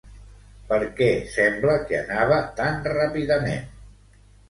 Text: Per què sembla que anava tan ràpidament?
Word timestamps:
Per 0.71 0.79
què 1.01 1.09
sembla 1.35 1.77
que 1.91 2.01
anava 2.01 2.43
tan 2.63 2.83
ràpidament? 2.97 3.73